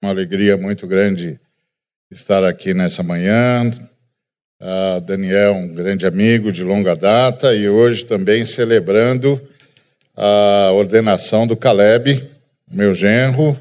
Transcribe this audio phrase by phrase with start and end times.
[0.00, 1.40] Uma alegria muito grande
[2.08, 3.68] estar aqui nessa manhã.
[4.60, 9.40] Uh, Daniel, um grande amigo de longa data, e hoje também celebrando
[10.16, 12.22] a ordenação do Caleb,
[12.70, 13.58] meu genro.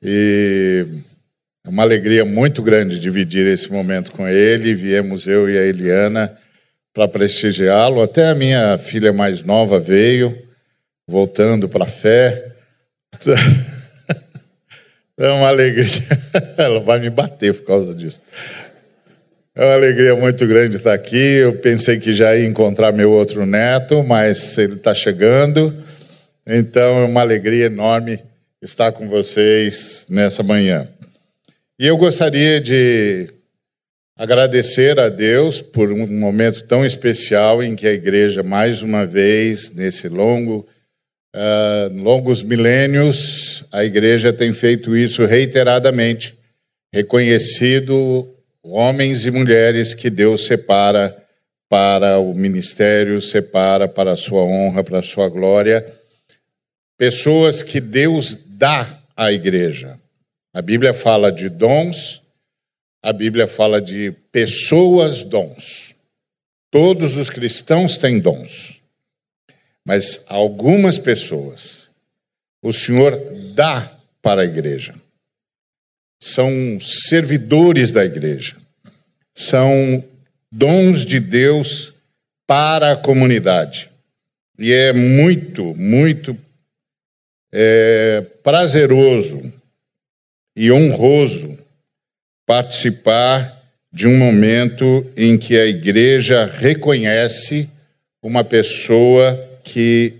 [0.00, 0.86] E
[1.66, 4.74] é uma alegria muito grande dividir esse momento com ele.
[4.74, 6.38] Viemos eu e a Eliana
[6.94, 8.00] para prestigiá-lo.
[8.00, 10.38] Até a minha filha mais nova veio,
[11.06, 12.54] voltando para a fé.
[15.18, 15.84] É uma alegria.
[16.56, 18.20] Ela vai me bater por causa disso.
[19.54, 21.16] É uma alegria muito grande estar aqui.
[21.16, 25.74] Eu pensei que já ia encontrar meu outro neto, mas ele está chegando.
[26.46, 28.20] Então é uma alegria enorme
[28.62, 30.86] estar com vocês nessa manhã.
[31.76, 33.28] E eu gostaria de
[34.16, 39.72] agradecer a Deus por um momento tão especial em que a igreja, mais uma vez,
[39.72, 40.64] nesse longo
[41.34, 46.36] uh, longos milênios, a igreja tem feito isso reiteradamente,
[46.92, 48.28] reconhecido
[48.62, 51.16] homens e mulheres que Deus separa
[51.68, 55.86] para o ministério, separa para a sua honra, para a sua glória,
[56.96, 59.98] pessoas que Deus dá à igreja.
[60.52, 62.22] A Bíblia fala de dons,
[63.02, 65.94] a Bíblia fala de pessoas dons.
[66.70, 68.77] Todos os cristãos têm dons.
[69.88, 71.90] Mas algumas pessoas
[72.62, 73.18] o Senhor
[73.54, 74.94] dá para a igreja.
[76.22, 78.58] São servidores da igreja.
[79.34, 80.04] São
[80.52, 81.94] dons de Deus
[82.46, 83.88] para a comunidade.
[84.58, 86.36] E é muito, muito
[87.50, 89.50] é, prazeroso
[90.54, 91.58] e honroso
[92.44, 93.58] participar
[93.90, 97.70] de um momento em que a igreja reconhece
[98.22, 100.14] uma pessoa que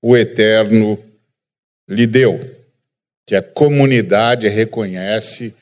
[0.00, 0.98] o Eterno
[1.88, 2.56] lhe deu,
[3.26, 5.54] que a comunidade reconhece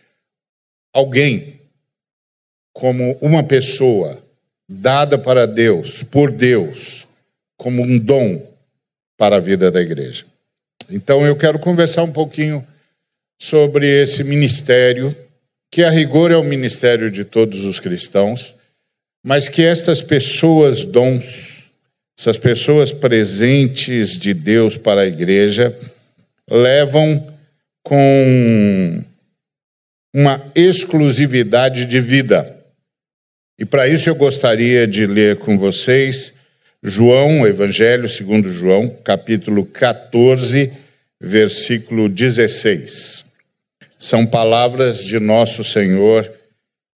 [0.93, 1.61] alguém
[2.73, 4.23] como uma pessoa
[4.69, 7.07] dada para Deus, por Deus,
[7.57, 8.47] como um dom
[9.17, 10.25] para a vida da igreja.
[10.89, 12.67] Então eu quero conversar um pouquinho
[13.41, 15.15] sobre esse ministério,
[15.71, 18.55] que a rigor é o ministério de todos os cristãos,
[19.25, 21.52] mas que estas pessoas dons
[22.19, 25.77] essas pessoas presentes de Deus para a igreja
[26.49, 27.33] levam
[27.83, 29.05] com
[30.15, 32.57] uma exclusividade de vida.
[33.59, 36.35] E para isso eu gostaria de ler com vocês
[36.83, 40.73] João, Evangelho segundo João, capítulo 14,
[41.21, 43.25] versículo 16.
[43.97, 46.29] São palavras de nosso Senhor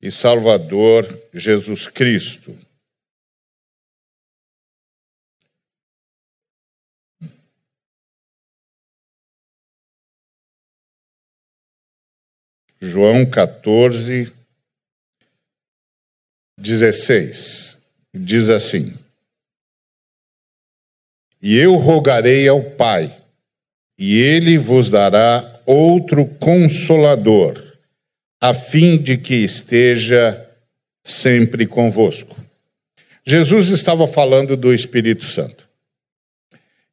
[0.03, 2.66] e Salvador Jesus Cristo.
[12.81, 14.33] João 14,
[16.59, 17.79] 16.
[18.15, 18.95] Diz assim:
[21.41, 23.15] E eu rogarei ao Pai,
[23.99, 27.63] e ele vos dará outro consolador,
[28.41, 30.47] a fim de que esteja
[31.03, 32.37] sempre convosco.
[33.25, 35.69] Jesus estava falando do Espírito Santo.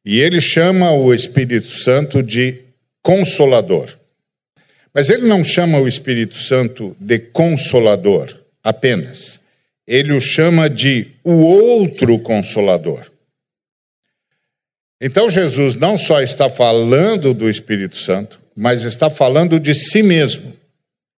[0.04, 2.64] E ele chama o Espírito Santo de
[3.02, 3.96] consolador.
[4.94, 8.32] Mas ele não chama o Espírito Santo de consolador
[8.62, 9.40] apenas.
[9.86, 13.10] Ele o chama de o outro consolador.
[15.00, 20.56] Então Jesus não só está falando do Espírito Santo, mas está falando de si mesmo,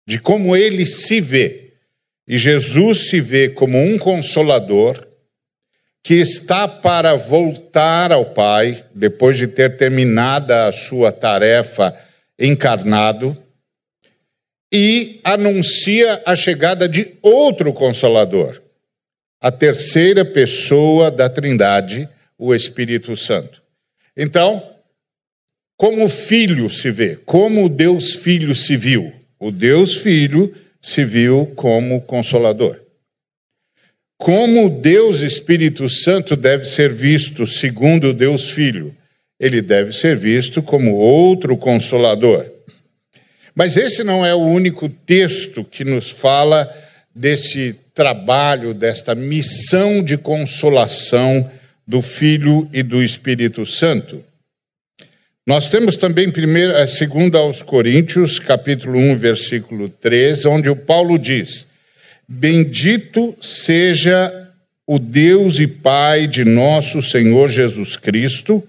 [0.08, 1.74] de como ele se vê.
[2.28, 5.06] E Jesus se vê como um consolador
[6.02, 11.96] que está para voltar ao Pai, depois de ter terminado a sua tarefa
[12.40, 13.38] encarnado,
[14.72, 18.62] e anuncia a chegada de outro consolador,
[19.40, 23.62] a terceira pessoa da Trindade, o Espírito Santo.
[24.18, 24.76] Então,
[25.78, 31.04] como o Filho se vê, como o Deus Filho se viu, o Deus Filho se
[31.04, 32.80] viu como consolador.
[34.18, 38.96] Como o Deus Espírito Santo deve ser visto segundo o Deus Filho?
[39.38, 42.55] Ele deve ser visto como outro consolador.
[43.56, 46.70] Mas esse não é o único texto que nos fala
[47.16, 51.50] desse trabalho, desta missão de consolação
[51.88, 54.22] do Filho e do Espírito Santo.
[55.48, 56.30] Nós temos também
[56.76, 61.68] a segunda aos Coríntios, capítulo 1, versículo 3, onde o Paulo diz:
[62.28, 64.50] Bendito seja
[64.86, 68.62] o Deus e Pai de nosso Senhor Jesus Cristo,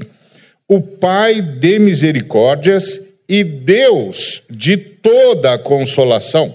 [0.68, 6.54] o Pai de misericórdias e Deus de toda a consolação.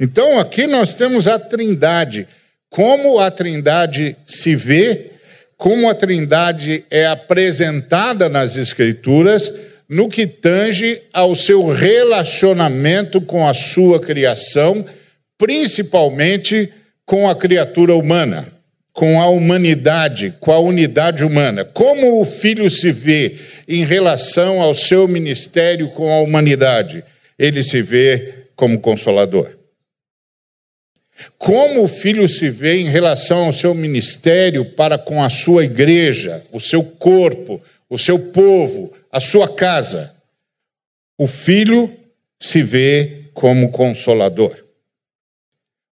[0.00, 2.28] Então aqui nós temos a Trindade.
[2.68, 5.12] Como a Trindade se vê,
[5.56, 9.52] como a Trindade é apresentada nas Escrituras,
[9.88, 14.84] no que tange ao seu relacionamento com a sua criação,
[15.38, 16.72] principalmente
[17.04, 18.53] com a criatura humana,
[18.94, 21.64] com a humanidade, com a unidade humana.
[21.64, 23.36] Como o filho se vê
[23.66, 27.04] em relação ao seu ministério com a humanidade?
[27.36, 29.50] Ele se vê como consolador.
[31.36, 36.44] Como o filho se vê em relação ao seu ministério para com a sua igreja,
[36.52, 37.60] o seu corpo,
[37.90, 40.14] o seu povo, a sua casa?
[41.18, 41.92] O filho
[42.38, 44.64] se vê como consolador.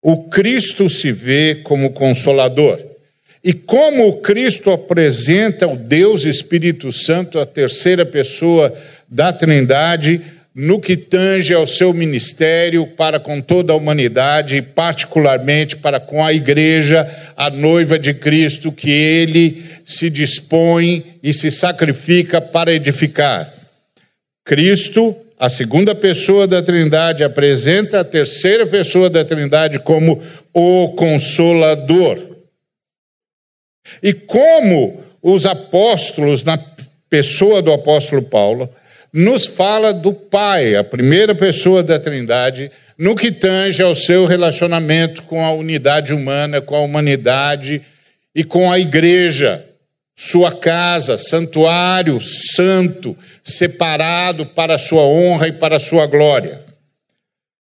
[0.03, 2.90] O Cristo se vê como consolador.
[3.43, 8.71] E como Cristo apresenta o Deus Espírito Santo, a terceira pessoa
[9.09, 10.21] da Trindade,
[10.53, 16.23] no que tange ao seu ministério para com toda a humanidade e, particularmente, para com
[16.23, 23.51] a igreja, a noiva de Cristo, que ele se dispõe e se sacrifica para edificar.
[24.45, 30.21] Cristo, a segunda pessoa da Trindade, apresenta a terceira pessoa da Trindade como
[30.53, 32.30] o Consolador.
[34.01, 36.59] E como os apóstolos, na
[37.09, 38.69] pessoa do apóstolo Paulo,
[39.13, 45.23] nos fala do Pai, a primeira pessoa da Trindade, no que tange ao seu relacionamento
[45.23, 47.81] com a unidade humana, com a humanidade
[48.33, 49.65] e com a igreja,
[50.15, 56.61] sua casa, santuário santo, separado para a sua honra e para a sua glória.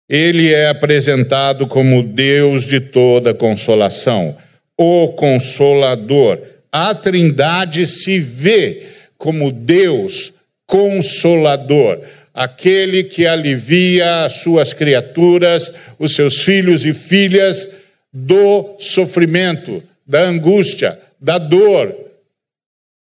[0.08, 4.37] Ele é apresentado como Deus de toda consolação,
[4.82, 6.38] o Consolador.
[6.70, 8.87] A Trindade se vê
[9.17, 10.32] como Deus
[10.67, 12.00] consolador,
[12.32, 17.69] aquele que alivia as suas criaturas, os seus filhos e filhas,
[18.12, 21.94] do sofrimento, da angústia, da dor.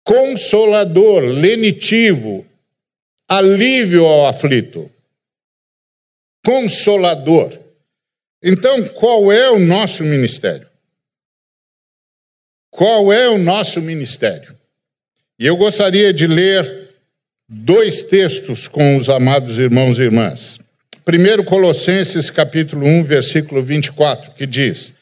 [0.04, 2.46] Consolador, lenitivo,
[3.28, 4.92] alívio ao aflito.
[6.46, 7.52] Consolador.
[8.44, 10.68] Então, qual é o nosso ministério?
[12.76, 14.54] Qual é o nosso ministério?
[15.40, 16.90] E eu gostaria de ler
[17.48, 20.60] dois textos com os amados irmãos e irmãs.
[21.06, 24.94] Primeiro, Colossenses capítulo 1, versículo 24, que diz: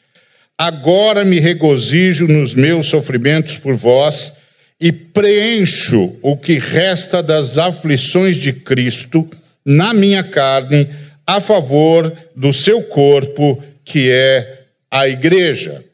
[0.56, 4.34] Agora me regozijo nos meus sofrimentos por vós
[4.80, 9.28] e preencho o que resta das aflições de Cristo
[9.64, 10.88] na minha carne
[11.26, 15.84] a favor do seu corpo, que é a igreja.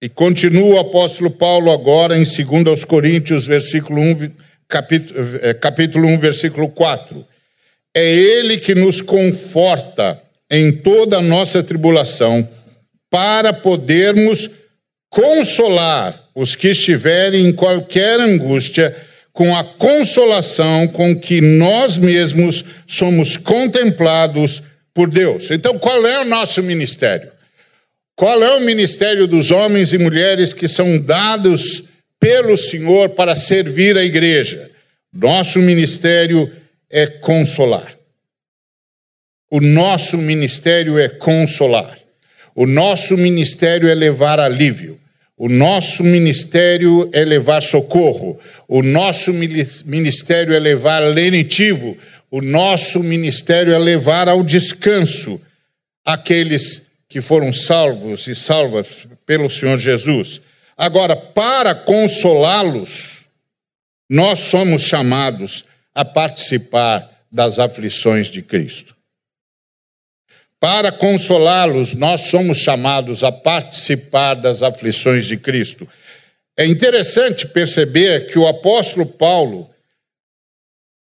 [0.00, 4.30] E continua o apóstolo Paulo agora em 2 Coríntios, versículo 1,
[4.68, 7.26] capítulo, é, capítulo 1, versículo 4.
[7.92, 12.48] É Ele que nos conforta em toda a nossa tribulação,
[13.10, 14.48] para podermos
[15.10, 18.94] consolar os que estiverem em qualquer angústia,
[19.32, 24.62] com a consolação com que nós mesmos somos contemplados
[24.94, 25.50] por Deus.
[25.50, 27.30] Então, qual é o nosso ministério?
[28.18, 31.84] Qual é o ministério dos homens e mulheres que são dados
[32.18, 34.70] pelo Senhor para servir a igreja.
[35.12, 36.50] Nosso ministério
[36.90, 37.96] é consolar.
[39.50, 41.96] O nosso ministério é consolar.
[42.54, 44.98] O nosso ministério é levar alívio.
[45.36, 48.38] O nosso ministério é levar socorro.
[48.66, 51.96] O nosso ministério é levar lenitivo.
[52.30, 55.40] O nosso ministério é levar ao descanso
[56.04, 60.40] aqueles que foram salvos e salvas pelo Senhor Jesus.
[60.76, 63.24] Agora, para consolá-los,
[64.08, 68.94] nós somos chamados a participar das aflições de Cristo.
[70.60, 75.88] Para consolá-los, nós somos chamados a participar das aflições de Cristo.
[76.56, 79.70] É interessante perceber que o apóstolo Paulo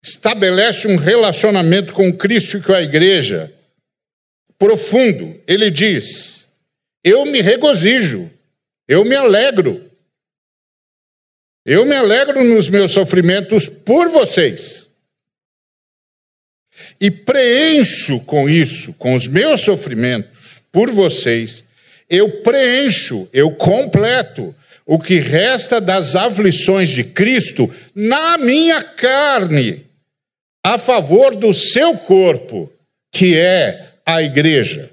[0.03, 3.53] estabelece um relacionamento com Cristo e com a igreja
[4.63, 5.41] profundo.
[5.49, 6.49] Ele diz:
[7.03, 8.31] Eu me regozijo
[8.93, 9.91] eu me alegro.
[11.65, 14.91] Eu me alegro nos meus sofrimentos por vocês.
[17.01, 21.65] E preencho com isso, com os meus sofrimentos por vocês,
[22.09, 24.55] eu preencho, eu completo
[24.85, 29.87] o que resta das aflições de Cristo na minha carne,
[30.63, 32.71] a favor do seu corpo,
[33.11, 34.91] que é a igreja.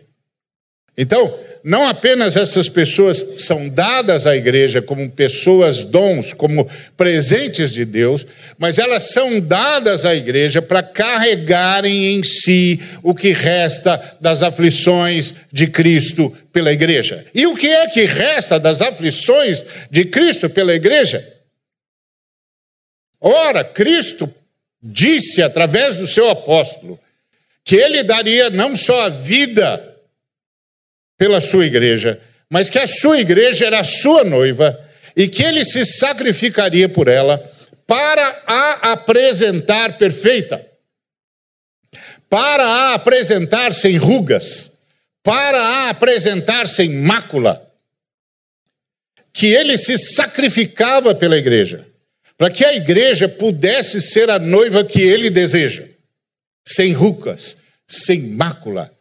[0.97, 7.83] Então, não apenas essas pessoas são dadas à igreja como pessoas dons, como presentes de
[7.83, 8.25] Deus,
[8.57, 15.33] mas elas são dadas à igreja para carregarem em si o que resta das aflições
[15.51, 17.25] de Cristo pela igreja.
[17.33, 21.25] E o que é que resta das aflições de Cristo pela igreja?
[23.19, 24.33] Ora, Cristo
[24.81, 26.97] disse através do seu apóstolo
[27.69, 29.95] que ele daria não só a vida
[31.19, 34.75] pela sua igreja, mas que a sua igreja era a sua noiva
[35.15, 37.37] e que ele se sacrificaria por ela
[37.85, 40.65] para a apresentar perfeita,
[42.27, 44.71] para a apresentar sem rugas,
[45.21, 47.71] para a apresentar sem mácula,
[49.31, 51.85] que ele se sacrificava pela igreja,
[52.35, 55.87] para que a igreja pudesse ser a noiva que ele deseja,
[56.67, 58.95] sem rugas, sem mácula,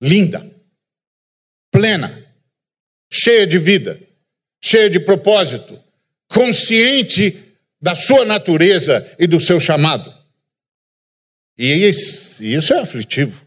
[0.00, 0.50] linda,
[1.70, 2.26] plena,
[3.12, 4.00] cheia de vida,
[4.62, 5.78] cheia de propósito,
[6.28, 10.12] consciente da sua natureza e do seu chamado.
[11.58, 13.44] E isso é aflitivo.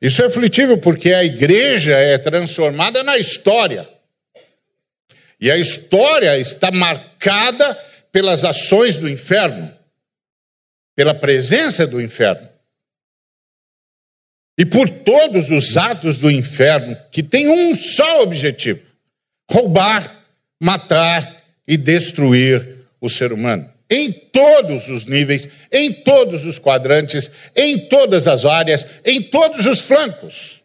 [0.00, 3.88] Isso é aflitivo porque a igreja é transformada na história.
[5.40, 7.74] E a história está marcada
[8.12, 9.74] pelas ações do inferno,
[10.94, 12.48] pela presença do inferno
[14.58, 18.82] e por todos os atos do inferno que tem um só objetivo:
[19.50, 20.22] roubar,
[20.60, 23.72] matar e destruir o ser humano.
[23.88, 29.80] Em todos os níveis, em todos os quadrantes, em todas as áreas, em todos os
[29.80, 30.62] flancos.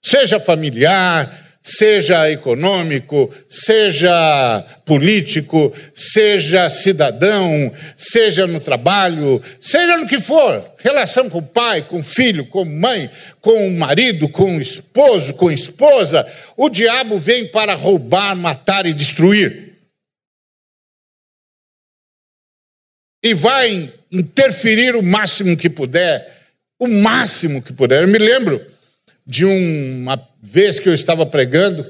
[0.00, 10.70] Seja familiar, seja econômico, seja político, seja cidadão, seja no trabalho, seja no que for,
[10.78, 15.32] relação com o pai, com o filho, com mãe, com o marido, com o esposo,
[15.32, 19.72] com a esposa, o diabo vem para roubar, matar e destruir.
[23.22, 26.30] E vai interferir o máximo que puder,
[26.78, 28.02] o máximo que puder.
[28.02, 28.73] Eu me lembro
[29.26, 31.86] de uma vez que eu estava pregando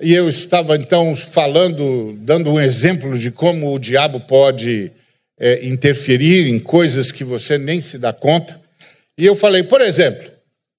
[0.00, 4.90] e eu estava então falando, dando um exemplo de como o diabo pode
[5.38, 8.60] é, interferir em coisas que você nem se dá conta.
[9.16, 10.30] E eu falei, por exemplo,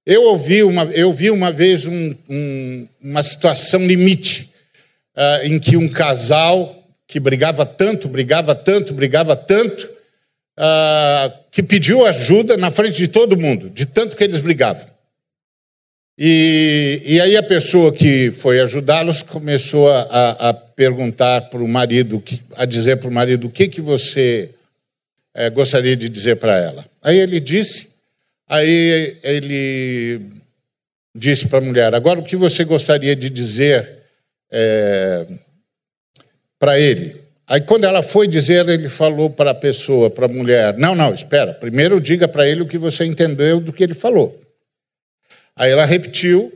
[0.06, 4.52] eu ouvi uma, eu vi uma vez um, um, uma situação limite
[5.16, 9.88] uh, em que um casal que brigava tanto, brigava tanto, brigava tanto,
[10.58, 14.91] uh, que pediu ajuda na frente de todo mundo, de tanto que eles brigavam.
[16.18, 22.24] E, e aí a pessoa que foi ajudá-los começou a, a perguntar para o marido,
[22.56, 24.52] a dizer para o marido o que, que você
[25.34, 26.86] é, gostaria de dizer para ela.
[27.02, 27.90] Aí ele disse,
[28.48, 30.22] aí ele
[31.16, 34.04] disse para a mulher, agora o que você gostaria de dizer
[34.52, 35.26] é,
[36.60, 37.22] para ele?
[37.48, 41.14] Aí quando ela foi dizer, ele falou para a pessoa, para a mulher, não, não,
[41.14, 44.41] espera, primeiro diga para ele o que você entendeu do que ele falou.
[45.62, 46.52] Aí ela repetiu,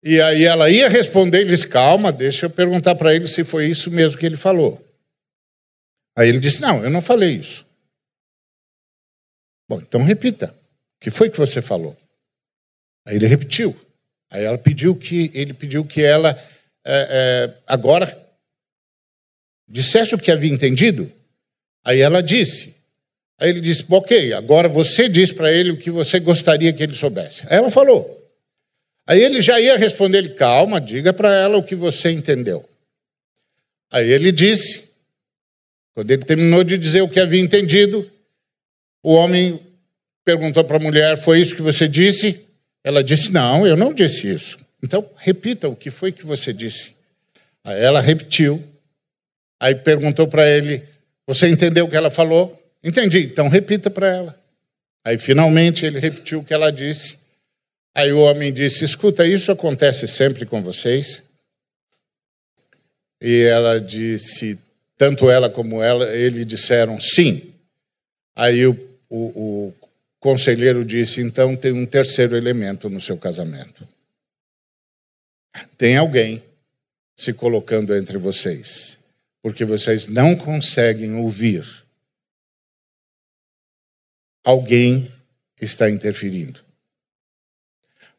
[0.00, 3.66] e aí ela ia responder, ele disse: calma, deixa eu perguntar para ele se foi
[3.66, 4.80] isso mesmo que ele falou.
[6.16, 7.66] Aí ele disse: não, eu não falei isso.
[9.68, 10.54] Bom, então repita.
[10.54, 11.96] O que foi que você falou?
[13.04, 13.76] Aí ele repetiu.
[14.30, 16.30] Aí ela pediu que ele pediu que ela
[16.86, 18.06] é, é, agora
[19.68, 21.10] dissesse o que havia entendido.
[21.84, 22.72] Aí ela disse.
[23.36, 26.94] Aí ele disse: Ok, agora você diz para ele o que você gostaria que ele
[26.94, 27.42] soubesse.
[27.48, 28.17] Aí ela falou.
[29.08, 32.68] Aí ele já ia responder ele, calma, diga para ela o que você entendeu.
[33.90, 34.90] Aí ele disse,
[35.94, 38.08] quando ele terminou de dizer o que havia entendido,
[39.02, 39.58] o homem
[40.26, 42.44] perguntou para a mulher, foi isso que você disse?
[42.84, 44.58] Ela disse, não, eu não disse isso.
[44.82, 46.92] Então, repita o que foi que você disse.
[47.64, 48.62] Aí ela repetiu,
[49.58, 50.84] aí perguntou para ele,
[51.26, 52.62] você entendeu o que ela falou?
[52.84, 54.38] Entendi, então repita para ela.
[55.02, 57.16] Aí finalmente ele repetiu o que ela disse.
[57.98, 61.24] Aí o homem disse: Escuta, isso acontece sempre com vocês?
[63.20, 64.56] E ela disse:
[64.96, 67.52] Tanto ela como ela, ele disseram sim.
[68.36, 68.74] Aí o,
[69.10, 69.74] o, o
[70.20, 73.86] conselheiro disse: Então tem um terceiro elemento no seu casamento.
[75.76, 76.40] Tem alguém
[77.16, 78.96] se colocando entre vocês,
[79.42, 81.66] porque vocês não conseguem ouvir.
[84.44, 85.12] Alguém
[85.60, 86.67] está interferindo.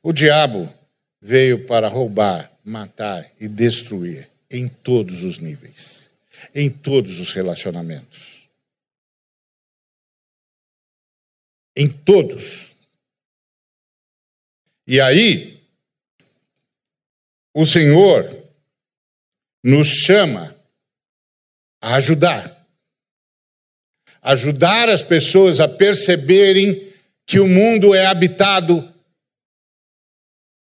[0.02, 0.74] O diabo
[1.22, 6.12] veio para roubar, matar e destruir em todos os níveis,
[6.56, 8.50] em todos os relacionamentos.
[11.76, 12.74] Em todos.
[14.88, 15.62] E aí,
[17.54, 18.44] o Senhor
[19.64, 20.56] nos chama
[21.82, 22.58] a ajudar.
[24.22, 26.94] Ajudar as pessoas a perceberem
[27.26, 28.94] que o mundo é habitado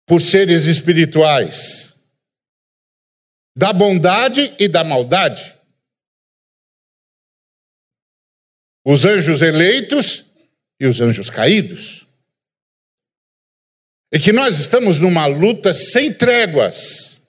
[0.09, 1.95] por seres espirituais,
[3.55, 5.55] da bondade e da maldade.
[8.83, 10.25] Os anjos eleitos
[10.81, 12.07] e os anjos caídos.
[14.11, 17.21] E que nós estamos numa luta sem tréguas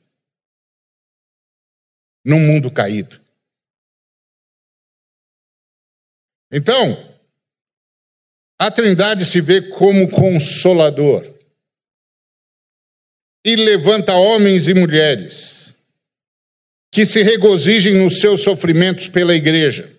[2.24, 3.20] num mundo caído.
[6.50, 7.20] Então,
[8.58, 11.39] a Trindade se vê como consolador
[13.50, 15.76] e levanta homens e mulheres
[16.92, 19.92] que se regozijem nos seus sofrimentos pela igreja,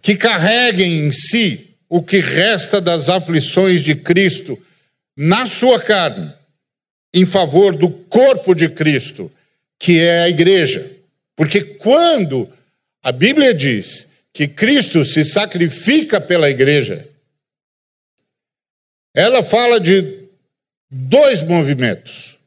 [0.00, 4.60] que carreguem em si o que resta das aflições de Cristo
[5.16, 6.32] na sua carne,
[7.12, 9.30] em favor do corpo de Cristo,
[9.78, 10.90] que é a igreja.
[11.36, 12.52] Porque quando
[13.02, 17.08] a Bíblia diz que Cristo se sacrifica pela igreja,
[19.14, 20.23] ela fala de
[20.96, 22.38] dois movimentos.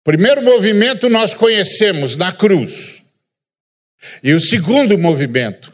[0.00, 3.02] O primeiro movimento nós conhecemos na cruz.
[4.22, 5.72] E o segundo movimento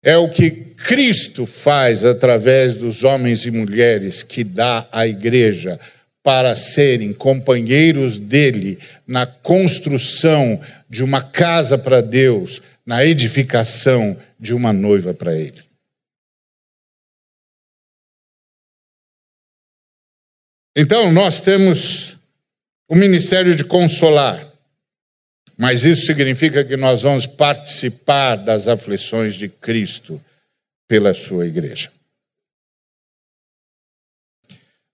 [0.00, 5.78] é o que Cristo faz através dos homens e mulheres que dá à igreja
[6.22, 14.72] para serem companheiros dele na construção de uma casa para Deus, na edificação de uma
[14.72, 15.71] noiva para ele.
[20.74, 22.16] Então, nós temos
[22.88, 24.50] o ministério de consolar,
[25.56, 30.22] mas isso significa que nós vamos participar das aflições de Cristo
[30.88, 31.92] pela sua igreja.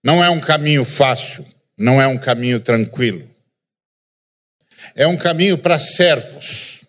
[0.03, 1.45] Não é um caminho fácil,
[1.77, 3.29] não é um caminho tranquilo.
[4.95, 6.81] É um caminho para servos.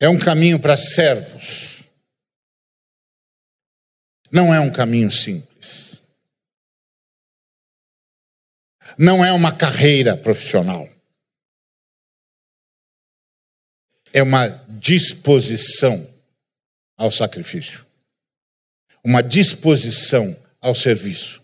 [0.00, 1.77] É um caminho para servos.
[4.30, 6.02] Não é um caminho simples.
[8.98, 10.88] Não é uma carreira profissional.
[14.12, 16.08] É uma disposição
[16.96, 17.86] ao sacrifício.
[19.04, 21.42] Uma disposição ao serviço.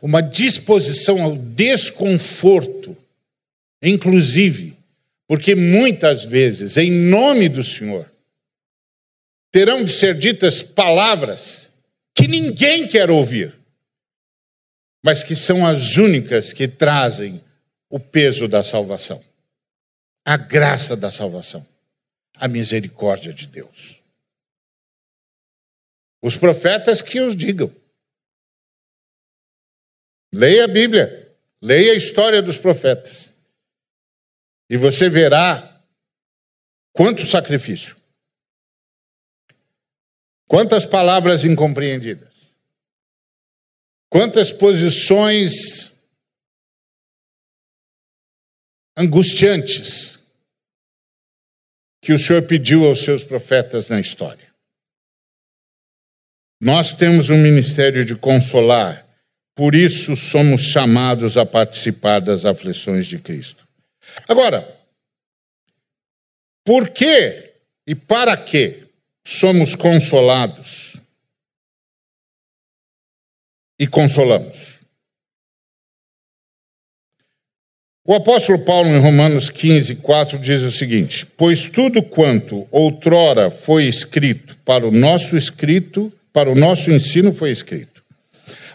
[0.00, 2.96] Uma disposição ao desconforto,
[3.82, 4.76] inclusive
[5.26, 8.10] porque muitas vezes, em nome do Senhor,
[9.50, 11.72] terão de ser ditas palavras
[12.26, 13.56] que ninguém quer ouvir,
[15.00, 17.42] mas que são as únicas que trazem
[17.88, 19.24] o peso da salvação,
[20.24, 21.66] a graça da salvação,
[22.34, 24.02] a misericórdia de Deus.
[26.20, 27.72] Os profetas que os digam.
[30.34, 33.32] Leia a Bíblia, leia a história dos profetas.
[34.68, 35.80] E você verá
[36.92, 37.95] quanto sacrifício.
[40.48, 42.56] Quantas palavras incompreendidas.
[44.08, 45.92] Quantas posições
[48.96, 50.26] angustiantes
[52.00, 54.54] que o Senhor pediu aos seus profetas na história.
[56.60, 59.06] Nós temos um ministério de consolar,
[59.54, 63.68] por isso somos chamados a participar das aflições de Cristo.
[64.26, 64.80] Agora,
[66.64, 67.54] por que
[67.86, 68.85] e para que
[69.26, 70.96] somos consolados
[73.76, 74.76] e consolamos?
[78.06, 83.86] O apóstolo Paulo, em Romanos 15, 4, diz o seguinte: Pois tudo quanto outrora foi
[83.86, 88.04] escrito para o nosso escrito, para o nosso ensino foi escrito,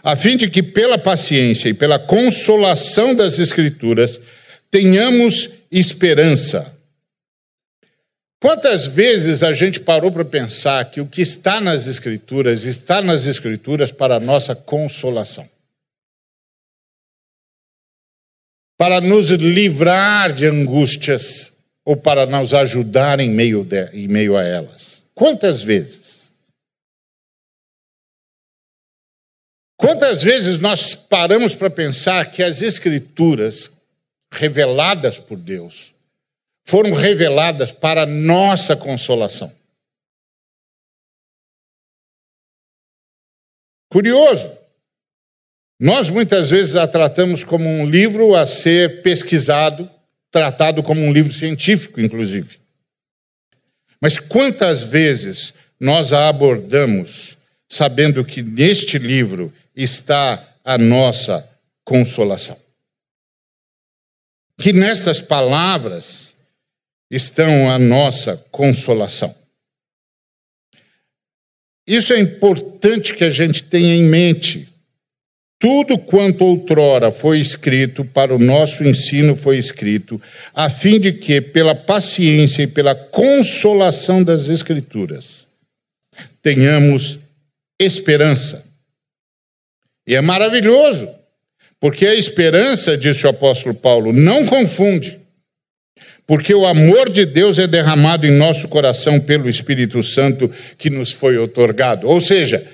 [0.04, 4.20] a fim de que pela paciência e pela consolação das Escrituras
[4.70, 6.78] tenhamos esperança.
[8.42, 13.24] Quantas vezes a gente parou para pensar que o que está nas Escrituras está nas
[13.24, 15.48] Escrituras para nossa consolação?
[18.76, 21.52] Para nos livrar de angústias
[21.84, 25.06] ou para nos ajudar em meio, de, em meio a elas?
[25.14, 26.32] Quantas vezes?
[29.76, 33.70] Quantas vezes nós paramos para pensar que as Escrituras
[34.32, 35.91] reveladas por Deus,
[36.64, 39.52] foram reveladas para nossa consolação.
[43.90, 44.56] Curioso.
[45.78, 49.90] Nós muitas vezes a tratamos como um livro a ser pesquisado,
[50.30, 52.60] tratado como um livro científico, inclusive.
[54.00, 57.36] Mas quantas vezes nós a abordamos
[57.68, 61.48] sabendo que neste livro está a nossa
[61.84, 62.58] consolação.
[64.58, 66.36] Que nessas palavras
[67.12, 69.34] estão a nossa consolação.
[71.86, 74.66] Isso é importante que a gente tenha em mente.
[75.58, 80.20] Tudo quanto outrora foi escrito para o nosso ensino foi escrito,
[80.54, 85.46] a fim de que, pela paciência e pela consolação das Escrituras,
[86.40, 87.18] tenhamos
[87.78, 88.64] esperança.
[90.06, 91.08] E é maravilhoso,
[91.78, 95.21] porque a esperança, disse o apóstolo Paulo, não confunde,
[96.26, 101.12] porque o amor de Deus é derramado em nosso coração pelo Espírito Santo que nos
[101.12, 102.08] foi otorgado.
[102.08, 102.66] Ou seja,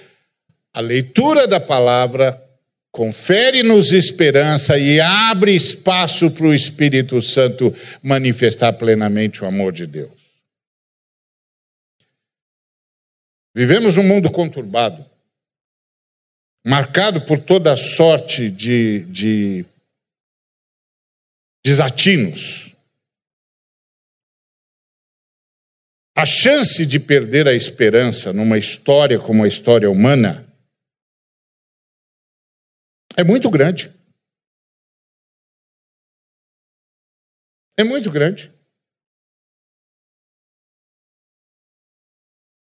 [0.72, 2.40] a leitura da palavra
[2.90, 10.10] confere-nos esperança e abre espaço para o Espírito Santo manifestar plenamente o amor de Deus.
[13.54, 15.04] Vivemos num mundo conturbado,
[16.64, 19.64] marcado por toda sorte de, de
[21.64, 22.67] desatinos.
[26.20, 30.44] A chance de perder a esperança numa história como a história humana
[33.16, 33.88] é muito grande.
[37.78, 38.52] É muito grande.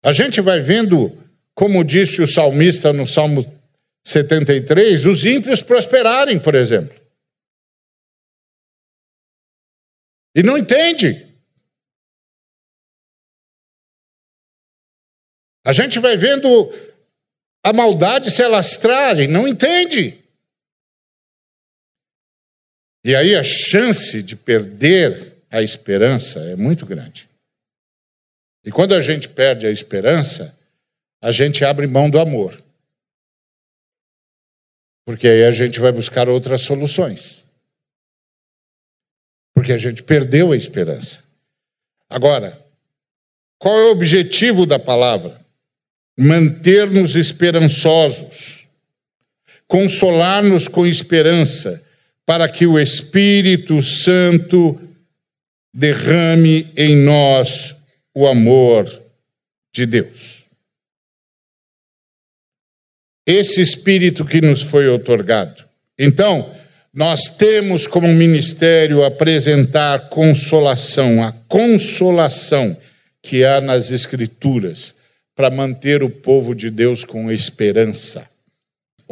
[0.05, 1.09] A gente vai vendo,
[1.55, 3.41] como disse o salmista no Salmo
[4.05, 6.95] 73, os ímpios prosperarem, por exemplo.
[10.37, 11.30] E não entende.
[15.65, 16.49] A gente vai vendo
[17.63, 20.23] a maldade se alastrarem, não entende.
[23.05, 27.29] E aí a chance de perder a esperança é muito grande.
[28.65, 30.57] E quando a gente perde a esperança,
[31.21, 32.63] a gente abre mão do amor.
[35.05, 37.47] Porque aí a gente vai buscar outras soluções.
[39.55, 41.23] Porque a gente perdeu a esperança.
[42.09, 42.65] Agora,
[43.59, 45.45] qual é o objetivo da palavra?
[46.23, 48.69] Manter-nos esperançosos,
[49.67, 51.83] consolar-nos com esperança
[52.27, 54.79] para que o Espírito Santo
[55.73, 57.75] derrame em nós
[58.15, 59.03] o amor
[59.73, 60.45] de Deus.
[63.27, 65.65] Esse Espírito que nos foi otorgado.
[65.99, 66.55] Então,
[66.93, 72.77] nós temos como ministério apresentar consolação, a consolação
[73.23, 74.95] que há nas Escrituras,
[75.35, 78.31] para manter o povo de Deus com esperança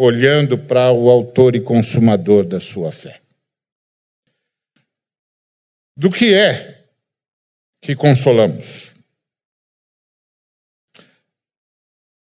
[0.01, 3.21] olhando para o autor e consumador da sua fé.
[5.97, 6.85] Do que é
[7.83, 8.95] que consolamos?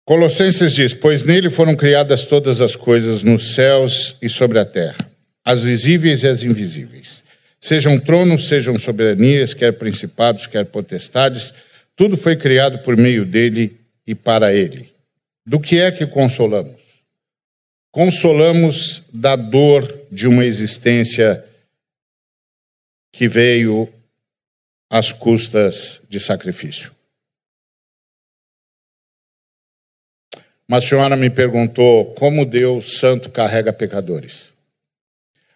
[0.04, 5.08] Colossenses diz: Pois nele foram criadas todas as coisas nos céus e sobre a terra,
[5.44, 7.22] as visíveis e as invisíveis.
[7.60, 11.54] Sejam tronos, sejam soberanias, quer principados, quer potestades,
[11.96, 14.92] tudo foi criado por meio dele e para ele.
[15.44, 16.82] Do que é que consolamos?
[17.92, 21.46] consolamos da dor de uma existência
[23.12, 23.86] que veio
[24.90, 26.90] às custas de sacrifício.
[30.66, 34.54] Uma senhora me perguntou como Deus santo carrega pecadores.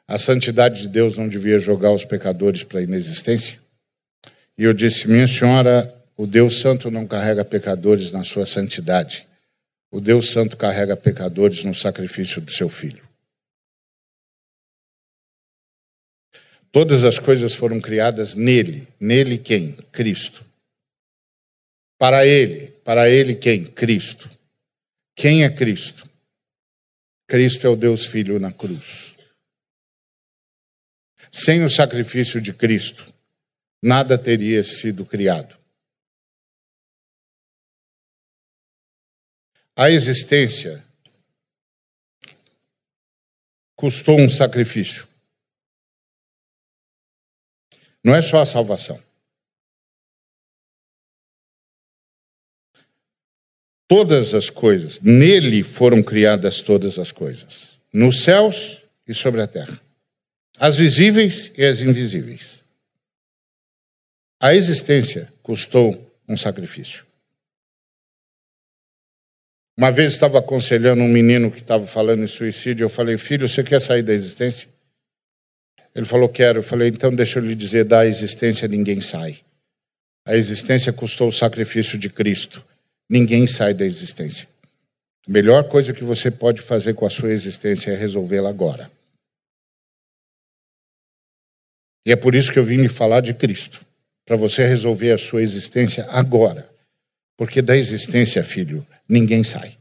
[0.07, 3.59] A santidade de Deus não devia jogar os pecadores para a inexistência?
[4.59, 9.26] E eu disse, minha senhora, o Deus santo não carrega pecadores na sua santidade.
[9.90, 13.07] O Deus Santo carrega pecadores no sacrifício do seu filho.
[16.72, 18.87] Todas as coisas foram criadas nele.
[19.00, 19.72] Nele quem?
[19.92, 20.44] Cristo.
[21.98, 22.72] Para ele.
[22.85, 23.64] Para ele quem?
[23.64, 24.31] Cristo.
[25.14, 26.09] Quem é Cristo?
[27.26, 29.16] Cristo é o Deus Filho na cruz.
[31.33, 33.12] Sem o sacrifício de Cristo,
[33.83, 35.56] nada teria sido criado.
[39.79, 40.83] A existência
[43.77, 45.07] custou um sacrifício.
[48.03, 49.03] Não é só a salvação.
[53.87, 59.81] Todas as coisas, nele foram criadas todas as coisas, nos céus e sobre a terra,
[60.57, 62.65] as visíveis e as invisíveis.
[64.41, 67.06] A existência custou um sacrifício.
[69.79, 72.85] Uma vez estava aconselhando um menino que estava falando em suicídio.
[72.85, 74.69] Eu falei, filho, você quer sair da existência?
[75.95, 76.61] Ele falou, quero.
[76.61, 79.39] Eu falei, então deixa eu lhe dizer: da existência ninguém sai.
[80.27, 82.65] A existência custou o sacrifício de Cristo.
[83.09, 84.49] Ninguém sai da existência.
[85.29, 88.91] A melhor coisa que você pode fazer com a sua existência é resolvê-la agora.
[92.07, 93.85] E é por isso que eu vim lhe falar de Cristo,
[94.25, 96.69] para você resolver a sua existência agora.
[97.37, 99.77] Porque da existência, filho, ninguém sai.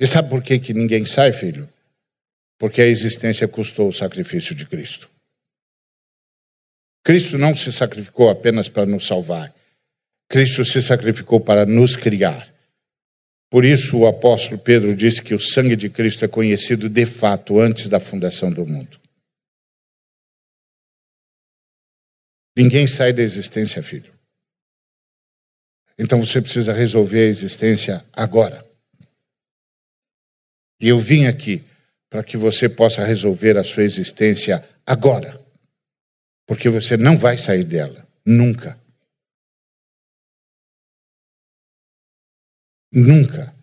[0.00, 1.68] E sabe por que, que ninguém sai, filho?
[2.58, 5.10] Porque a existência custou o sacrifício de Cristo.
[7.04, 9.54] Cristo não se sacrificou apenas para nos salvar.
[10.28, 12.50] Cristo se sacrificou para nos criar.
[13.50, 17.58] Por isso o apóstolo Pedro disse que o sangue de Cristo é conhecido de fato
[17.58, 19.00] antes da fundação do mundo.
[22.56, 24.19] Ninguém sai da existência, filho.
[26.02, 28.66] Então você precisa resolver a existência agora.
[30.80, 31.62] E eu vim aqui
[32.08, 35.38] para que você possa resolver a sua existência agora.
[36.46, 38.80] Porque você não vai sair dela, nunca.
[42.90, 43.54] Nunca.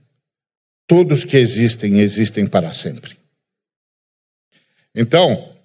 [0.85, 3.17] Todos que existem, existem para sempre.
[4.93, 5.57] Então,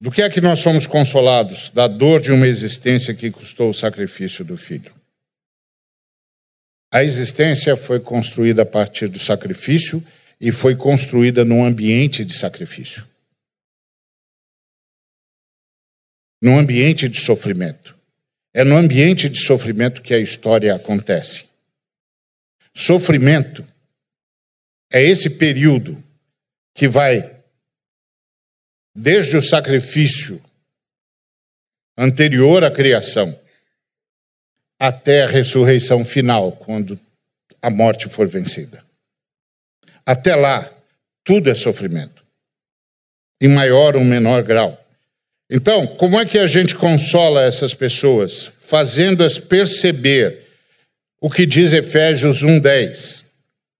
[0.00, 1.70] do que é que nós somos consolados?
[1.70, 5.03] Da dor de uma existência que custou o sacrifício do filho.
[6.94, 10.00] A existência foi construída a partir do sacrifício
[10.40, 13.04] e foi construída num ambiente de sacrifício.
[16.40, 17.98] Num ambiente de sofrimento.
[18.54, 21.48] É no ambiente de sofrimento que a história acontece.
[22.72, 23.66] Sofrimento
[24.92, 26.00] é esse período
[26.72, 27.42] que vai
[28.94, 30.40] desde o sacrifício
[31.98, 33.36] anterior à criação
[34.86, 37.00] até a ressurreição final, quando
[37.62, 38.84] a morte for vencida.
[40.04, 40.70] Até lá,
[41.24, 42.22] tudo é sofrimento,
[43.40, 44.78] em maior ou menor grau.
[45.50, 48.52] Então, como é que a gente consola essas pessoas?
[48.60, 50.42] Fazendo-as perceber
[51.18, 53.24] o que diz Efésios 1:10,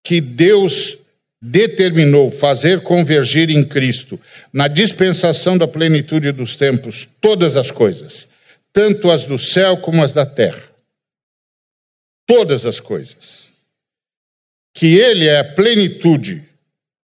[0.03, 0.97] que Deus
[1.43, 4.19] determinou fazer convergir em Cristo,
[4.51, 8.27] na dispensação da plenitude dos tempos, todas as coisas,
[8.73, 10.74] tanto as do céu como as da terra.
[12.27, 13.53] Todas as coisas.
[14.73, 16.45] Que Ele é a plenitude,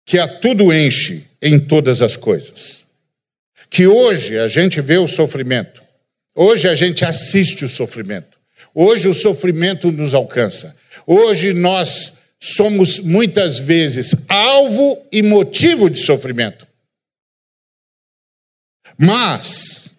[0.06, 2.86] que a tudo enche em todas as coisas.
[3.70, 5.82] Que hoje a gente vê o sofrimento,
[6.36, 8.38] hoje a gente assiste o sofrimento.
[8.76, 10.76] Hoje o sofrimento nos alcança.
[11.06, 16.68] Hoje nós somos muitas vezes alvo e motivo de sofrimento.
[18.98, 19.93] Mas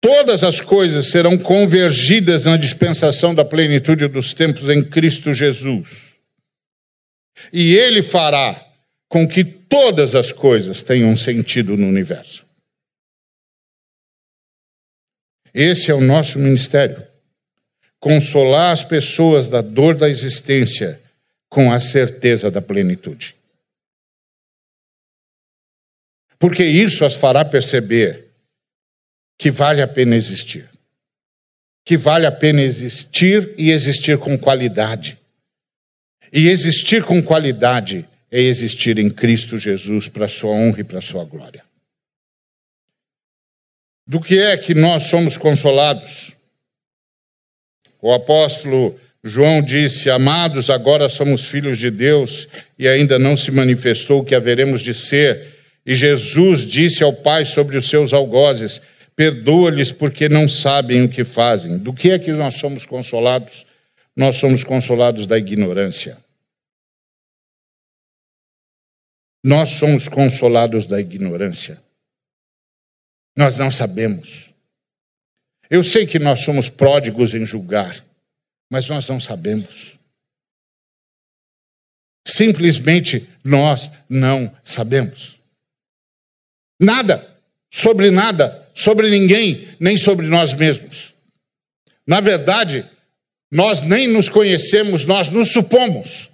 [0.00, 6.16] todas as coisas serão convergidas na dispensação da plenitude dos tempos em Cristo Jesus.
[7.52, 8.66] E ele fará
[9.08, 12.46] com que todas as coisas tenham sentido no universo.
[15.52, 17.06] Esse é o nosso ministério.
[17.98, 21.00] Consolar as pessoas da dor da existência
[21.48, 23.34] com a certeza da plenitude.
[26.38, 28.29] Porque isso as fará perceber
[29.40, 30.68] que vale a pena existir.
[31.82, 35.18] Que vale a pena existir e existir com qualidade.
[36.30, 41.24] E existir com qualidade é existir em Cristo Jesus para sua honra e para sua
[41.24, 41.64] glória.
[44.06, 46.36] Do que é que nós somos consolados?
[48.02, 52.46] O apóstolo João disse: Amados, agora somos filhos de Deus
[52.78, 55.56] e ainda não se manifestou o que haveremos de ser.
[55.86, 58.82] E Jesus disse ao Pai sobre os seus algozes:
[59.20, 61.76] Perdoa-lhes porque não sabem o que fazem.
[61.76, 63.66] Do que é que nós somos consolados?
[64.16, 66.16] Nós somos consolados da ignorância.
[69.44, 71.84] Nós somos consolados da ignorância.
[73.36, 74.54] Nós não sabemos.
[75.68, 78.02] Eu sei que nós somos pródigos em julgar,
[78.70, 79.98] mas nós não sabemos.
[82.26, 85.38] Simplesmente nós não sabemos.
[86.80, 87.38] Nada,
[87.70, 91.14] sobre nada, sobre ninguém, nem sobre nós mesmos.
[92.06, 92.88] Na verdade,
[93.52, 96.30] nós nem nos conhecemos, nós nos supomos.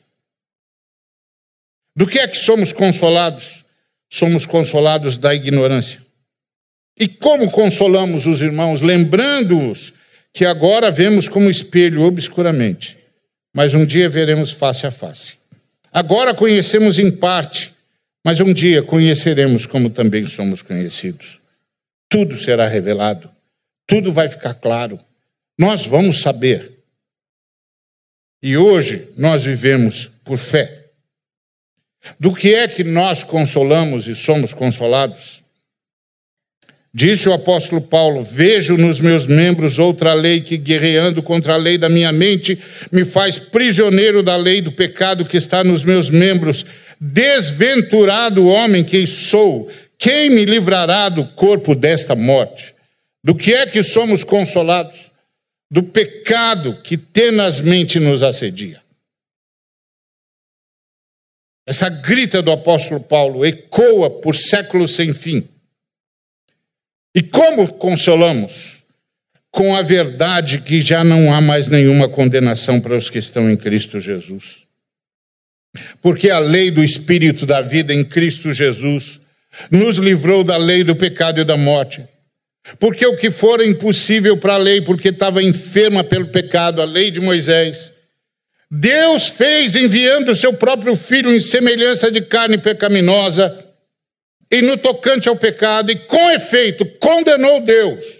[1.96, 3.64] Do que é que somos consolados?
[4.09, 6.00] Somos consolados da ignorância.
[6.96, 9.92] E como consolamos os irmãos, lembrando-os
[10.32, 12.96] que agora vemos como espelho obscuramente,
[13.52, 15.35] mas um dia veremos face a face.
[15.92, 17.74] Agora conhecemos em parte,
[18.24, 21.40] mas um dia conheceremos como também somos conhecidos.
[22.16, 23.31] Tudo será revelado,
[23.87, 24.98] tudo vai ficar claro,
[25.59, 26.79] nós vamos saber.
[28.42, 30.87] E hoje nós vivemos por fé.
[32.18, 35.42] Do que é que nós consolamos e somos consolados?
[36.90, 41.76] Disse o apóstolo Paulo: Vejo nos meus membros outra lei que, guerreando contra a lei
[41.76, 42.59] da minha mente,
[42.90, 46.64] me faz prisioneiro da lei do pecado que está nos meus membros.
[46.98, 52.74] Desventurado homem que sou, quem me livrará do corpo desta morte?
[53.22, 55.11] Do que é que somos consolados?
[55.70, 58.80] Do pecado que tenazmente nos assedia.
[61.66, 65.48] Essa grita do apóstolo Paulo ecoa por séculos sem fim.
[67.12, 68.85] E como consolamos?
[69.50, 73.56] Com a verdade que já não há mais nenhuma condenação para os que estão em
[73.56, 74.66] Cristo Jesus.
[76.00, 79.20] Porque a lei do Espírito da vida em Cristo Jesus
[79.70, 82.06] nos livrou da lei do pecado e da morte.
[82.78, 87.10] Porque o que for impossível para a lei, porque estava enferma pelo pecado, a lei
[87.10, 87.92] de Moisés,
[88.70, 93.64] Deus fez enviando o seu próprio filho em semelhança de carne pecaminosa
[94.50, 98.15] e no tocante ao pecado, e com efeito condenou Deus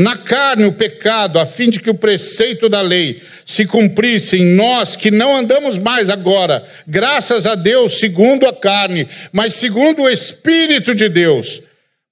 [0.00, 4.54] na carne o pecado, a fim de que o preceito da lei se cumprisse em
[4.54, 10.08] nós, que não andamos mais agora, graças a Deus, segundo a carne, mas segundo o
[10.08, 11.60] Espírito de Deus.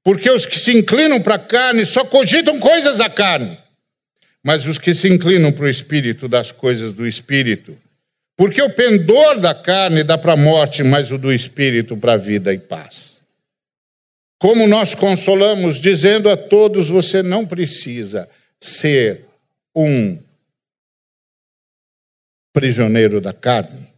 [0.04, 3.56] Porque os que se inclinam para a carne só cogitam coisas da carne,
[4.44, 7.74] mas os que se inclinam para o Espírito, das coisas do Espírito.
[8.36, 12.18] Porque o pendor da carne dá para a morte, mas o do Espírito para a
[12.18, 13.17] vida e paz.
[14.38, 18.28] Como nós consolamos, dizendo a todos: você não precisa
[18.60, 19.24] ser
[19.74, 20.18] um
[22.52, 23.88] prisioneiro da carne.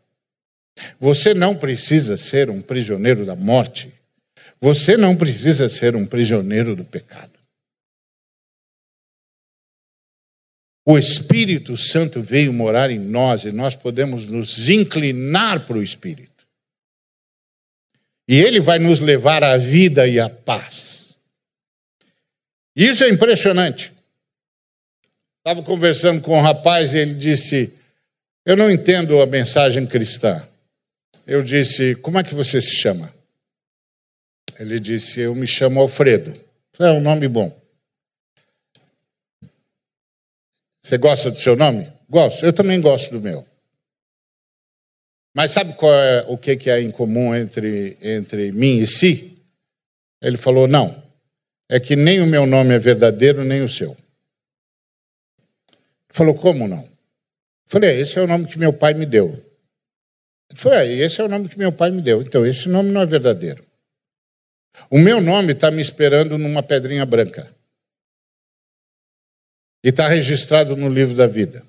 [0.98, 3.92] Você não precisa ser um prisioneiro da morte.
[4.60, 7.38] Você não precisa ser um prisioneiro do pecado.
[10.84, 16.29] O Espírito Santo veio morar em nós e nós podemos nos inclinar para o Espírito.
[18.30, 21.16] E ele vai nos levar à vida e à paz.
[22.76, 23.92] Isso é impressionante.
[25.38, 27.76] Estava conversando com um rapaz e ele disse:
[28.46, 30.46] Eu não entendo a mensagem cristã.
[31.26, 33.12] Eu disse: Como é que você se chama?
[34.60, 36.32] Ele disse: Eu me chamo Alfredo.
[36.78, 37.60] É um nome bom.
[40.84, 41.92] Você gosta do seu nome?
[42.08, 42.46] Gosto.
[42.46, 43.44] Eu também gosto do meu.
[45.34, 49.38] Mas sabe qual é, o que, que é em comum entre, entre mim e si?
[50.20, 51.02] Ele falou: não.
[51.68, 53.90] É que nem o meu nome é verdadeiro, nem o seu.
[53.90, 53.98] Ele
[56.10, 56.82] falou: como não?
[56.82, 56.88] Eu
[57.66, 59.28] falei: é, esse é o nome que meu pai me deu.
[60.50, 62.22] Ele falou: é, esse é o nome que meu pai me deu.
[62.22, 63.64] Então, esse nome não é verdadeiro.
[64.90, 67.54] O meu nome está me esperando numa pedrinha branca.
[69.84, 71.64] E está registrado no livro da vida.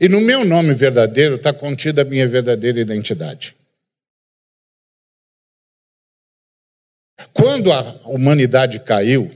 [0.00, 3.56] E no meu nome verdadeiro está contida a minha verdadeira identidade.
[7.32, 9.30] Quando a humanidade caiu,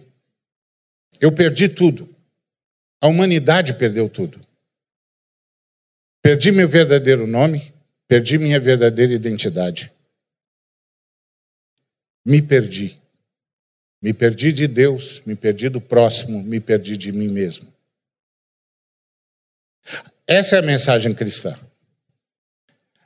[1.20, 2.08] eu perdi tudo.
[3.00, 4.40] A humanidade perdeu tudo.
[6.20, 7.74] Perdi meu verdadeiro nome,
[8.06, 9.92] perdi minha verdadeira identidade.
[12.24, 13.00] Me perdi.
[14.00, 17.72] Me perdi de Deus, me perdi do próximo, me perdi de mim mesmo.
[20.26, 21.58] Essa é a mensagem cristã.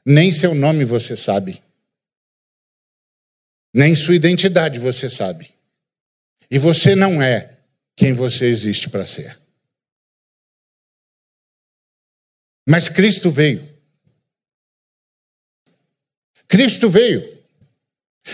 [0.04, 1.62] Nem seu nome você sabe.
[3.74, 5.52] Nem sua identidade você sabe.
[6.50, 7.58] E você não é
[7.96, 9.38] quem você existe para ser.
[12.68, 13.76] Mas Cristo veio.
[16.46, 17.44] Cristo veio.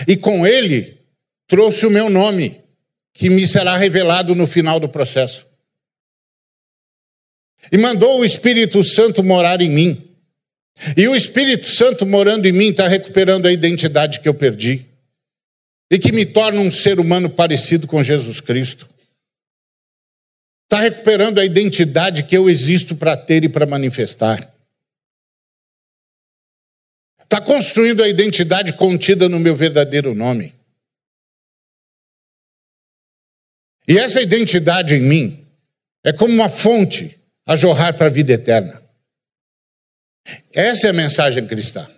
[0.06, 1.00] E com ele
[1.46, 2.62] trouxe o meu nome,
[3.12, 5.51] que me será revelado no final do processo
[7.70, 10.08] e mandou o Espírito Santo morar em mim.
[10.96, 14.86] E o Espírito Santo morando em mim está recuperando a identidade que eu perdi
[15.90, 18.88] e que me torna um ser humano parecido com Jesus Cristo.
[20.64, 24.50] Está recuperando a identidade que eu existo para ter e para manifestar.
[27.22, 30.54] Está construindo a identidade contida no meu verdadeiro nome.
[33.86, 35.46] E essa identidade em mim
[36.04, 38.82] é como uma fonte a jorrar para a vida eterna.
[40.52, 41.88] Essa é a mensagem cristã.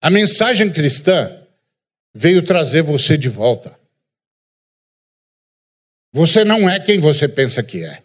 [0.00, 1.46] A mensagem cristã
[2.14, 3.78] veio trazer você de volta.
[6.12, 8.02] Você não é quem você pensa que é.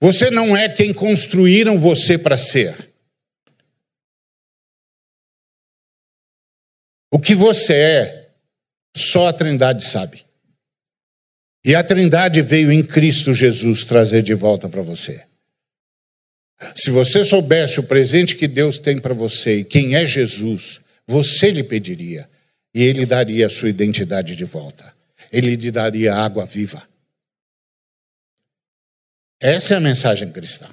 [0.00, 2.92] Você não é quem construíram você para ser.
[7.10, 8.34] O que você é,
[8.96, 10.26] só a Trindade sabe.
[11.64, 15.24] E a Trindade veio em Cristo Jesus trazer de volta para você.
[16.74, 21.50] Se você soubesse o presente que Deus tem para você e quem é Jesus, você
[21.50, 22.28] lhe pediria:
[22.74, 24.94] e ele daria a sua identidade de volta.
[25.30, 26.86] Ele lhe daria água viva.
[29.40, 30.68] Essa é a mensagem cristã.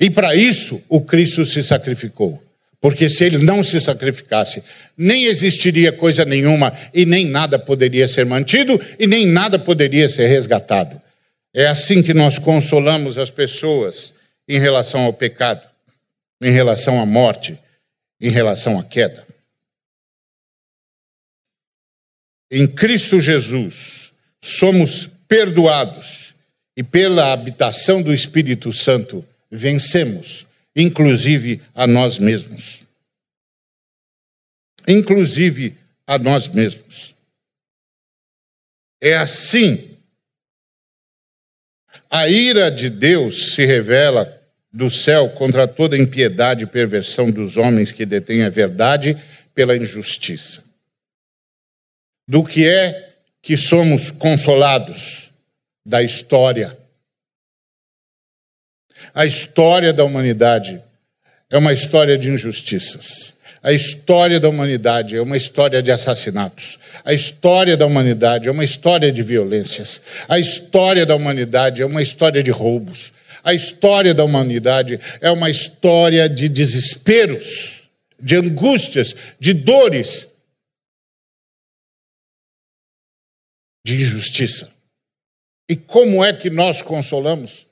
[0.00, 2.42] E para isso, o Cristo se sacrificou.
[2.80, 4.64] Porque se ele não se sacrificasse,
[4.96, 10.26] nem existiria coisa nenhuma e nem nada poderia ser mantido e nem nada poderia ser
[10.26, 11.00] resgatado.
[11.52, 14.14] É assim que nós consolamos as pessoas
[14.48, 15.62] em relação ao pecado,
[16.40, 17.58] em relação à morte,
[18.20, 19.26] em relação à queda.
[22.50, 26.34] Em Cristo Jesus, somos perdoados
[26.76, 32.82] e pela habitação do Espírito Santo vencemos, inclusive a nós mesmos.
[34.86, 37.14] Inclusive a nós mesmos.
[39.00, 39.96] É assim.
[42.08, 44.36] A ira de Deus se revela
[44.72, 49.16] do céu contra toda impiedade e perversão dos homens que detêm a verdade
[49.54, 50.62] pela injustiça.
[52.26, 55.32] Do que é que somos consolados
[55.84, 56.79] da história
[59.14, 60.82] a história da humanidade
[61.50, 63.34] é uma história de injustiças.
[63.62, 66.78] A história da humanidade é uma história de assassinatos.
[67.04, 70.00] A história da humanidade é uma história de violências.
[70.28, 73.12] A história da humanidade é uma história de roubos.
[73.44, 80.28] A história da humanidade é uma história de desesperos, de angústias, de dores,
[83.84, 84.70] de injustiça.
[85.68, 87.66] E como é que nós consolamos?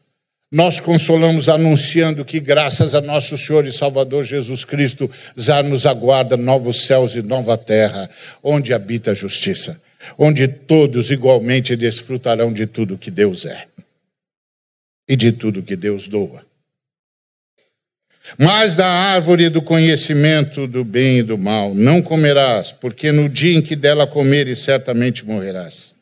[0.51, 6.39] Nós consolamos anunciando que, graças a nosso Senhor e Salvador Jesus Cristo, já nos aguarda
[6.39, 8.09] novos céus e nova terra,
[8.43, 9.83] onde habita a justiça,
[10.17, 13.67] onde todos igualmente desfrutarão de tudo que Deus é
[15.07, 16.47] e de tudo que Deus doa.
[18.39, 23.57] Mas da árvore do conhecimento do bem e do mal não comerás, porque no dia
[23.57, 25.95] em que dela comeres, certamente morrerás.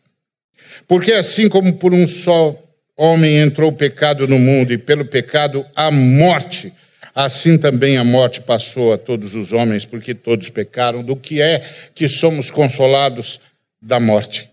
[0.86, 2.65] Porque assim como por um só
[2.97, 6.72] homem entrou o pecado no mundo e pelo pecado a morte.
[7.14, 11.03] Assim também a morte passou a todos os homens, porque todos pecaram.
[11.03, 11.61] Do que é
[11.94, 13.40] que somos consolados?
[13.80, 14.51] Da morte.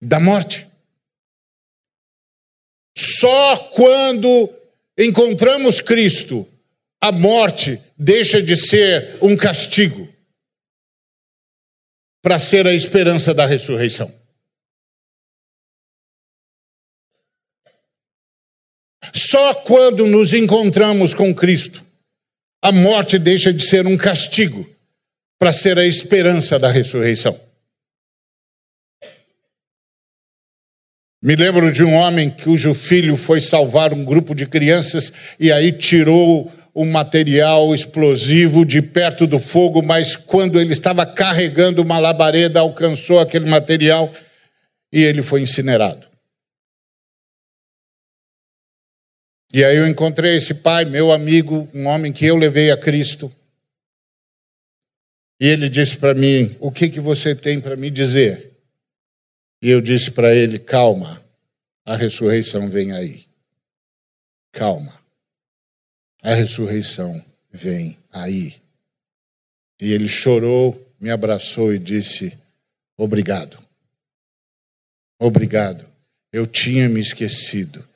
[0.00, 0.66] Da morte.
[2.96, 4.52] Só quando
[4.98, 6.48] encontramos Cristo,
[7.00, 10.08] a morte deixa de ser um castigo
[12.20, 14.17] para ser a esperança da ressurreição.
[19.12, 21.84] Só quando nos encontramos com Cristo,
[22.62, 24.68] a morte deixa de ser um castigo
[25.38, 27.38] para ser a esperança da ressurreição.
[31.22, 35.72] Me lembro de um homem cujo filho foi salvar um grupo de crianças e aí
[35.72, 42.60] tirou um material explosivo de perto do fogo, mas quando ele estava carregando uma labareda,
[42.60, 44.12] alcançou aquele material
[44.92, 46.07] e ele foi incinerado.
[49.52, 53.34] E aí eu encontrei esse pai, meu amigo, um homem que eu levei a Cristo.
[55.40, 58.52] E ele disse para mim: O que, que você tem para me dizer?
[59.62, 61.22] E eu disse para ele: Calma,
[61.84, 63.26] a ressurreição vem aí.
[64.52, 65.00] Calma,
[66.22, 68.60] a ressurreição vem aí.
[69.80, 72.36] E ele chorou, me abraçou e disse:
[72.98, 73.58] Obrigado.
[75.18, 75.88] Obrigado.
[76.30, 77.88] Eu tinha me esquecido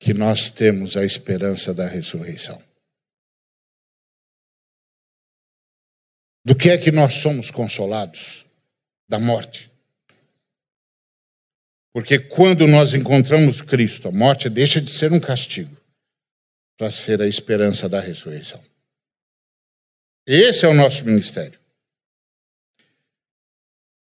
[0.00, 2.60] que nós temos a esperança da ressurreição.
[6.42, 8.46] Do que é que nós somos consolados?
[9.06, 9.70] Da morte.
[11.92, 15.76] Porque quando nós encontramos Cristo, a morte deixa de ser um castigo
[16.78, 18.62] para ser a esperança da ressurreição.
[20.26, 21.60] Esse é o nosso ministério.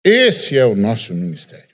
[0.04, 1.69] Esse é o nosso ministério.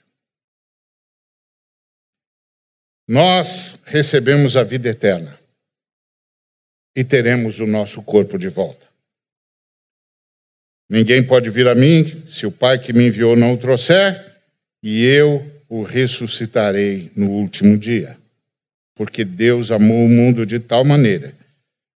[3.08, 5.38] Nós recebemos a vida eterna
[6.94, 8.86] e teremos o nosso corpo de volta.
[10.88, 14.34] Ninguém pode vir a mim se o Pai que me enviou não o trouxer,
[14.82, 18.16] e eu o ressuscitarei no último dia.
[18.94, 21.34] Porque Deus amou o mundo de tal maneira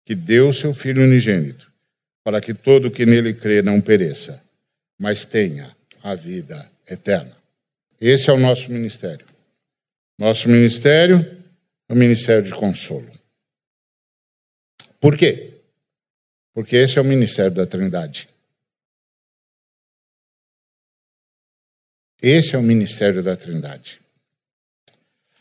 [0.05, 1.72] que deu seu Filho unigênito,
[2.24, 4.41] para que todo que nele crê não pereça,
[4.97, 7.36] mas tenha a vida eterna.
[7.99, 9.26] Esse é o nosso ministério.
[10.18, 11.20] Nosso ministério
[11.88, 13.11] é o ministério de consolo.
[14.99, 15.61] Por quê?
[16.53, 18.28] Porque esse é o ministério da Trindade.
[22.20, 24.01] Esse é o ministério da Trindade.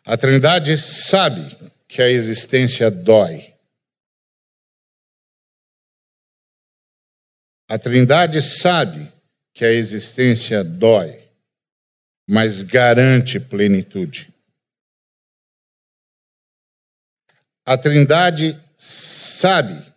[0.05, 1.41] A Trindade sabe
[1.89, 3.55] que a existência dói.
[7.67, 9.11] A Trindade sabe
[9.55, 11.27] que a existência dói,
[12.29, 14.36] mas garante plenitude.
[17.69, 19.93] A Trindade sabe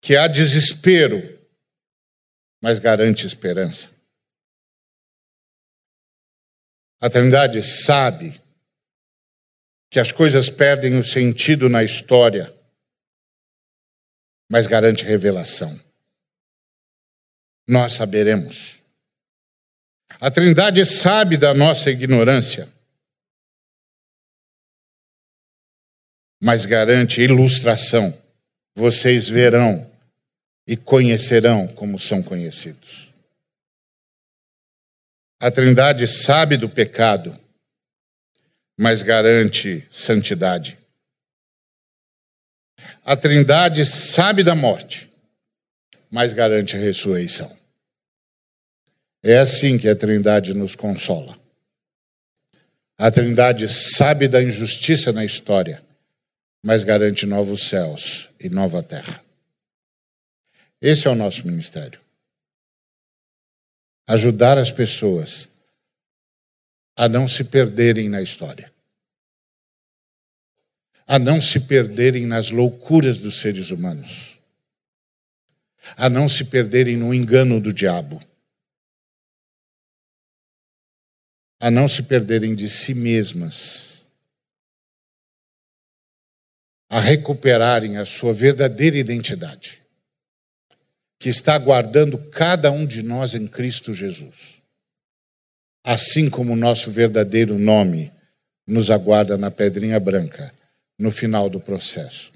[0.00, 1.20] que há desespero,
[2.62, 3.90] mas garante esperança.
[6.98, 8.40] A Trindade sabe
[9.90, 12.56] que as coisas perdem o sentido na história,
[14.50, 15.78] mas garante revelação.
[17.68, 18.80] Nós saberemos.
[20.18, 22.72] A Trindade sabe da nossa ignorância,
[26.40, 28.16] mas garante ilustração.
[28.74, 29.90] Vocês verão
[30.66, 33.12] e conhecerão como são conhecidos.
[35.40, 37.38] A Trindade sabe do pecado,
[38.76, 40.78] mas garante santidade.
[43.04, 45.10] A Trindade sabe da morte,
[46.10, 47.56] mas garante a ressurreição.
[49.22, 51.38] É assim que a Trindade nos consola.
[52.98, 55.84] A Trindade sabe da injustiça na história,
[56.66, 59.24] mas garante novos céus e nova terra.
[60.80, 62.00] Esse é o nosso ministério.
[64.04, 65.48] Ajudar as pessoas
[66.96, 68.74] a não se perderem na história,
[71.06, 74.36] a não se perderem nas loucuras dos seres humanos,
[75.96, 78.20] a não se perderem no engano do diabo,
[81.60, 83.95] a não se perderem de si mesmas,
[86.96, 89.82] a recuperarem a sua verdadeira identidade,
[91.18, 94.56] que está aguardando cada um de nós em Cristo Jesus
[95.86, 98.12] assim como o nosso verdadeiro nome
[98.66, 100.52] nos aguarda na pedrinha branca
[100.98, 102.32] no final do processo.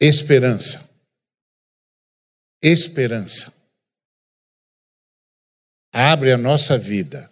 [0.00, 0.88] Esperança.
[2.62, 3.52] Esperança.
[5.92, 7.30] Abre a nossa vida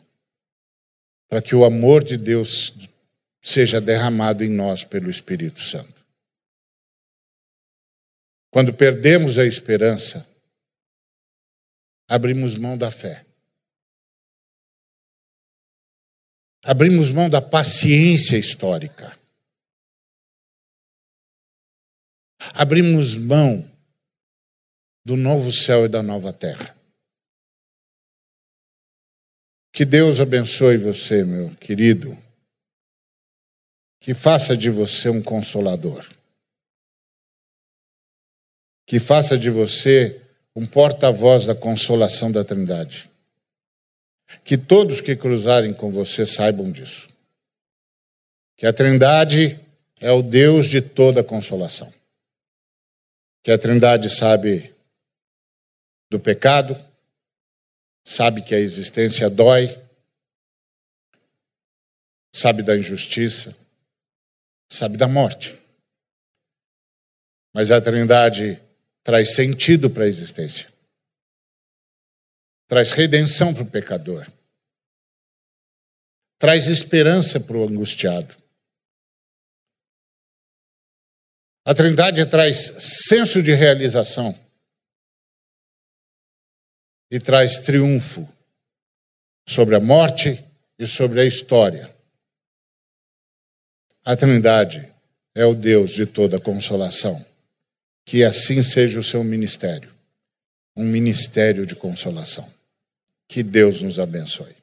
[1.31, 2.75] para que o amor de Deus
[3.43, 6.01] seja derramado em nós pelo Espírito Santo.
[8.51, 10.29] Quando perdemos a esperança,
[12.09, 13.27] abrimos mão da fé.
[16.63, 19.19] Abrimos mão da paciência histórica.
[22.55, 23.69] Abrimos mão
[25.05, 26.77] do novo céu e da nova terra.
[29.73, 32.17] Que Deus abençoe você, meu querido.
[34.03, 36.11] Que faça de você um consolador.
[38.85, 40.21] Que faça de você
[40.57, 43.09] um porta-voz da consolação da Trindade.
[44.45, 47.09] Que todos que cruzarem com você saibam disso.
[48.57, 49.61] Que a Trindade
[50.01, 51.95] é o Deus de toda consolação.
[53.41, 54.75] Que a Trindade sabe
[56.11, 56.77] do pecado,
[58.03, 59.81] sabe que a existência dói,
[62.33, 63.62] sabe da injustiça,
[64.73, 65.59] sabe da morte.
[67.53, 68.61] Mas a Trindade
[69.05, 70.73] traz sentido para a existência,
[72.67, 74.27] traz redenção para o pecador,
[76.39, 78.35] traz esperança para o angustiado.
[81.67, 82.57] A Trindade traz
[83.07, 84.33] senso de realização
[87.11, 88.27] e traz triunfo
[89.47, 90.43] sobre a morte
[90.79, 91.92] e sobre a história.
[94.05, 94.89] A Trindade
[95.35, 97.25] é o Deus de toda consolação.
[98.05, 99.93] Que assim seja o seu ministério
[100.77, 102.49] um ministério de consolação.
[103.29, 104.55] Que Deus nos abençoe.